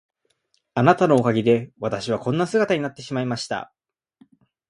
[0.73, 3.71] あなたのおかげで私はこんな姿になってしまいました。